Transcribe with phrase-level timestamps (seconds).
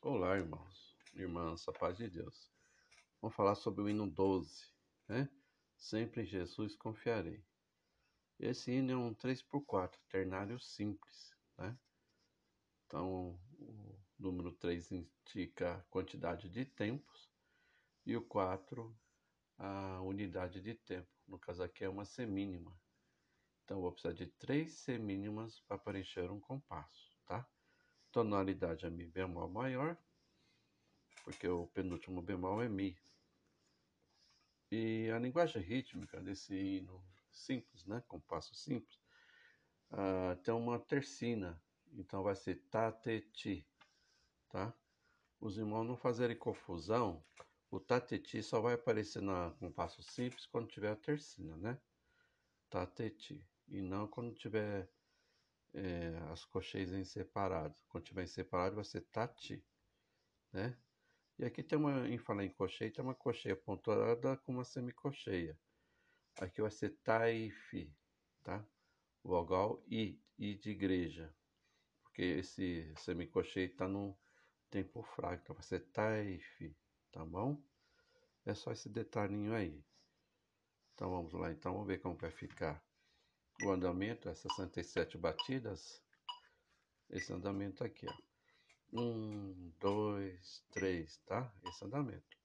[0.00, 2.48] Olá, irmãos, irmãs, a paz de Deus.
[3.20, 4.64] Vamos falar sobre o hino 12,
[5.08, 5.28] né?
[5.76, 7.44] Sempre em Jesus confiarei.
[8.38, 11.76] Esse hino é um 3x4, ternário simples, né?
[12.86, 17.28] Então, o número 3 indica a quantidade de tempos
[18.06, 18.96] e o 4
[19.58, 21.10] a unidade de tempo.
[21.26, 22.72] No caso aqui é uma semínima.
[23.64, 27.44] Então, vou precisar de três semínimas para preencher um compasso, tá?
[28.12, 29.96] Tonalidade é Mi bemol maior,
[31.24, 32.96] porque o penúltimo bemol é Mi.
[34.70, 38.98] E a linguagem rítmica desse hino simples, né, compasso simples,
[39.92, 41.60] uh, tem uma tercina,
[41.92, 43.66] então vai ser Ta, Te, Ti,
[44.48, 44.74] tá?
[45.40, 47.24] Os irmãos não fazerem confusão,
[47.70, 51.80] o Ta, Te, Ti só vai aparecer no compasso simples quando tiver a tercina, né?
[52.68, 54.90] Ta, Te, Ti, e não quando tiver
[55.78, 57.74] é, as cocheias em separado.
[57.88, 59.64] Quando tiver em separado, vai ser tati,
[60.52, 60.76] né?
[61.38, 65.58] E aqui tem uma, em falar em cocheia, tem uma cocheia pontuada com uma semicocheia.
[66.40, 67.94] Aqui vai ser taifi,
[68.42, 68.66] tá?
[69.22, 71.32] Vogal I, I de igreja.
[72.02, 74.18] Porque esse semicocheia está no
[74.68, 76.76] tempo fraco, então vai ser taifi,
[77.12, 77.62] tá bom?
[78.44, 79.84] É só esse detalhinho aí.
[80.94, 82.82] Então vamos lá, então vamos ver como vai ficar
[83.62, 86.00] o andamento é 67 batidas.
[87.10, 88.14] Esse andamento aqui, ó.
[88.92, 91.52] Um, dois, três, tá?
[91.64, 92.36] Esse andamento.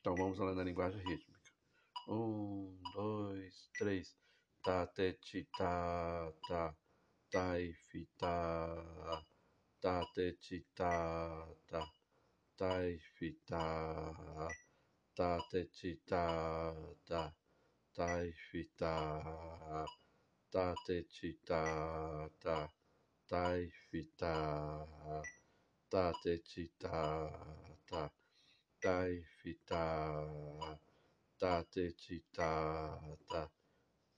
[0.00, 1.40] Então vamos lá na linguagem rítmica.
[2.08, 4.16] Um, dois, três.
[4.62, 6.74] Tá, te, ti, tá, tá.
[7.30, 7.52] Tá,
[7.90, 9.24] fi, tá.
[9.80, 11.92] Tá, te, ti, tá, tá.
[12.56, 12.80] Tá,
[13.16, 14.48] fi, tá.
[15.14, 16.74] Tá, te, ti, tá,
[17.06, 17.34] tá
[17.96, 18.96] tai fi ta
[20.52, 21.62] ta te chi ta
[22.44, 22.58] ta
[23.30, 24.36] tai fi ta
[25.92, 26.98] ta te chi ta
[27.90, 28.02] ta
[28.82, 29.86] tai fi ta
[31.40, 32.52] ta te chi ta
[33.30, 33.42] ta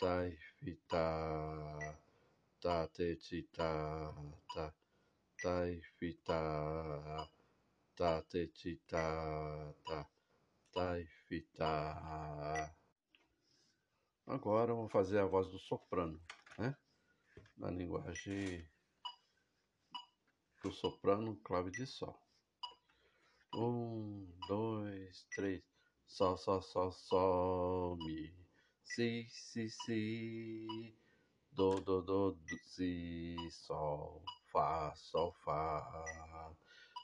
[0.00, 1.06] tai fi ta
[2.62, 3.70] ta te chi ta
[4.54, 4.66] ta
[5.42, 6.42] tai fi ta
[7.98, 9.06] ta te chi ta
[9.86, 10.00] ta
[10.74, 11.40] tai fi
[14.26, 16.20] Agora vamos fazer a voz do soprano,
[16.56, 16.76] né?
[17.56, 18.64] Na linguagem
[20.62, 22.16] do soprano, clave de sol.
[23.54, 25.62] Um, dois, três.
[26.06, 28.32] Sol, sol, sol, sol, mi.
[28.84, 30.96] Si, si, si.
[31.50, 34.22] Do, do, do, do, si, sol.
[34.52, 36.54] Fá, sol, fá.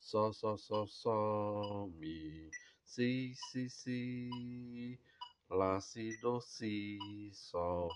[0.00, 2.50] Sol, sol, sol, sol, mi.
[2.84, 5.00] Si, si, si.
[5.50, 6.96] Lá, si, do, si,
[7.32, 7.90] sol,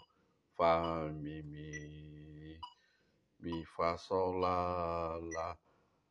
[0.56, 2.58] fá, mi, mi.
[3.38, 5.56] Mi, fá, sol, lá, lá,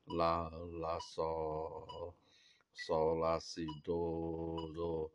[0.08, 2.16] lá, lá, sol.
[2.74, 5.12] Sol, lá, si, do, do,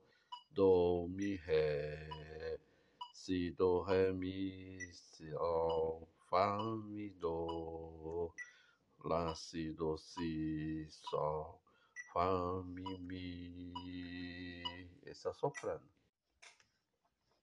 [0.53, 2.59] do, mi, ré.
[3.15, 8.31] Si, do, ré, mi, sol, fá, mi, do.
[9.03, 11.59] Lá, si, do, si, sol,
[12.13, 13.73] fá, mi, mi.
[15.07, 15.98] Esse é soprano.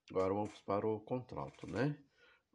[0.09, 1.97] Agora vamos para o contralto, né?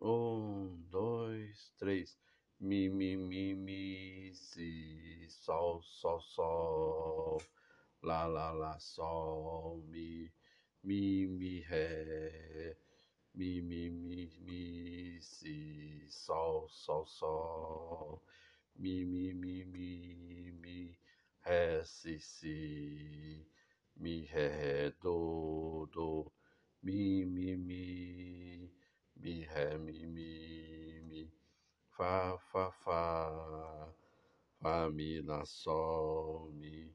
[0.01, 2.17] Um, dois, três.
[2.61, 7.39] Mi, mi, mi, mi, si, sol, sol, sol.
[8.03, 10.31] Lá, lá, lá, sol, mi,
[10.85, 12.77] mi, mi, ré.
[13.35, 18.23] Mi, mi, mi, mi, si, sol, sol, sol.
[18.77, 20.97] Mi, mi, mi, mi, mi,
[21.45, 23.45] ré, si, si.
[23.97, 26.33] Mi, ré, ré, do, do
[26.83, 28.71] mi, mi, mi,
[29.17, 31.31] mi, ré, mi, mi, mi,
[31.97, 33.95] fá, fá, fá,
[34.61, 36.95] fá, mi, lá, sol, mi,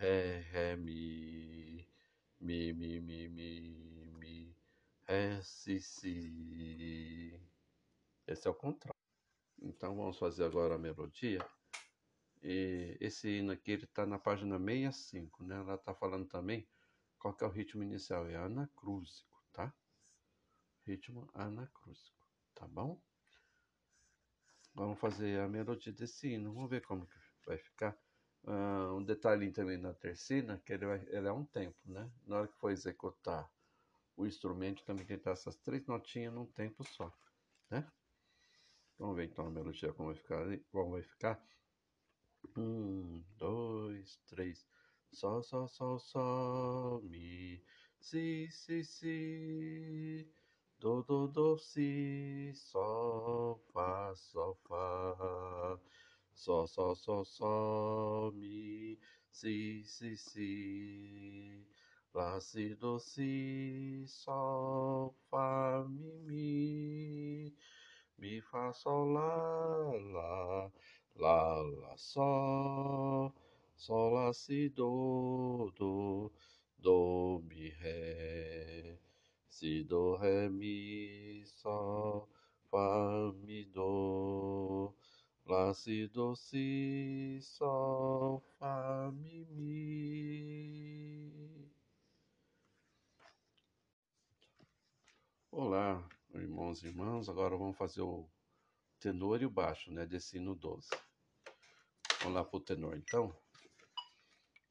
[0.00, 1.86] ré, ré, mi,
[2.40, 4.54] mi, mi, mi, mi, mi,
[5.06, 7.38] ré, si, si.
[8.26, 8.96] Esse é o contrário.
[9.60, 11.40] Então vamos fazer agora a melodia.
[12.42, 15.56] E esse hino aqui ele está na página 65, né?
[15.56, 16.66] Ela está falando também
[17.18, 18.26] qual que é o ritmo inicial?
[18.28, 19.72] É anacrúsico, tá?
[20.86, 23.00] Ritmo anacrúsico, tá bom?
[24.74, 26.54] Vamos fazer a melodia desse hino.
[26.54, 27.98] Vamos ver como que vai ficar.
[28.44, 32.10] Uh, um detalhe também na tercina, que ele, vai, ele é um tempo, né?
[32.24, 33.50] Na hora que for executar
[34.16, 37.12] o instrumento, também tem que ter essas três notinhas num tempo só,
[37.70, 37.90] né?
[38.98, 40.44] Vamos ver então a melodia como vai ficar.
[40.70, 41.42] Como vai ficar.
[42.56, 44.64] Um, dois, três.
[45.12, 47.60] Sol, sol, sol, sol, mi,
[48.00, 50.26] si, si, si,
[50.78, 55.78] do, do, do, si, sol, fá, sol, fá,
[56.34, 58.96] Sol, sol, sol, sol, mi,
[59.32, 61.66] si, si, si.
[62.14, 67.54] Lá, si, do, si, sol, fá, mi, mi.
[68.18, 69.30] Mi, fá, sol, lá,
[70.12, 70.70] lá,
[71.16, 73.34] lá, sol.
[73.78, 76.32] Sol, lá, si, do, do,
[76.78, 78.98] do, mi, ré.
[79.48, 82.28] Si, do, ré, mi, sol,
[82.70, 84.92] fá, mi, do.
[85.46, 91.32] Lá, si, do, si, sol, fá, mi, mi.
[95.52, 96.04] Olá,
[96.34, 97.28] irmãos e irmãs.
[97.28, 98.28] Agora vamos fazer o
[98.98, 100.04] tenor e o baixo, né?
[100.04, 100.88] De sino 12.
[102.20, 103.32] Vamos lá pro tenor, então.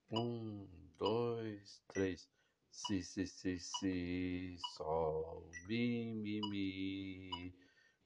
[0.09, 0.65] Um,
[0.97, 2.29] dois, três.
[2.71, 7.53] Si, si, si, si, sol, mi, mi, mi.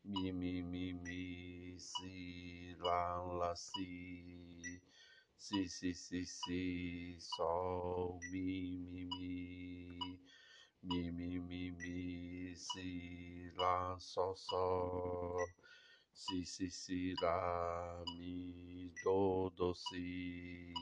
[0.04, 4.82] Mi, mi, mi, mi, si, lá, lá, si.
[5.38, 10.20] Si, si, si, si, sol, mi, mi, mi.
[10.82, 15.46] Mi, mi, mi, mi, si, lá, sol, sol.
[16.14, 20.74] Si, si, si, lá, mi, do, do, si.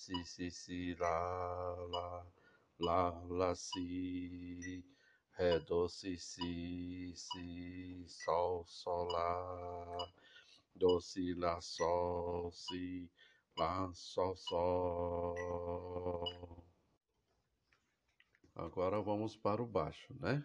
[0.00, 2.26] Si, si, si, lá, lá,
[2.78, 4.82] lá, lá, si.
[5.36, 10.08] Ré, do, si, si, si, sol, sol, lá.
[10.74, 13.10] Do, si, lá, sol, si,
[13.58, 15.44] lá, sol, sol.
[18.54, 20.42] Agora vamos para o baixo, né?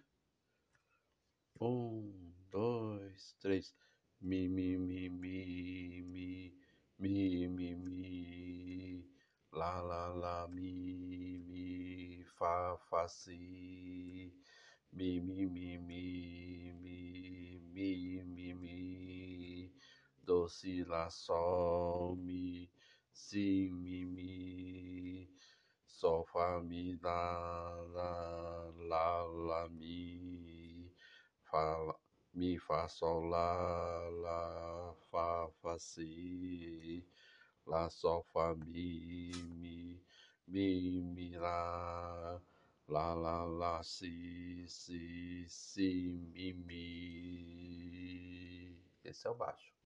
[1.61, 3.73] Um, dois, três.
[4.19, 6.53] Mi, mi, mi, mi, mi,
[6.99, 8.24] mi, mi, mi.
[9.87, 14.33] Lá, lá, mi, mi, fá, fá, si.
[14.91, 19.71] Mi, mi, mi, mi, mi, mi, mi, mi.
[20.25, 22.69] Do, si, lá, sol, mi,
[23.13, 25.29] si, mi, mi.
[25.87, 27.21] Sol, fá, mi, lá,
[27.95, 30.91] lá, lá, lá, mi.
[31.53, 31.95] Lá,
[32.33, 37.05] mi, fá, sol, lá, lá, fá, fá, si.
[37.67, 39.31] Lá, sol, fá, mi,
[39.61, 40.01] mi,
[40.47, 42.41] mi, mi, lá.
[42.87, 46.83] Lá, lá, lá, si, si, si, mi, mi.
[49.03, 49.74] Esse é o baixo.